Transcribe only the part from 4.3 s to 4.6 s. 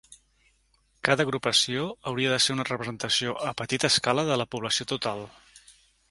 de la